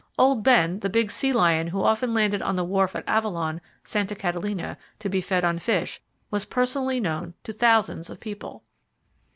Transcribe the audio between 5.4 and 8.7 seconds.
on fish, was personally known to thousands of people.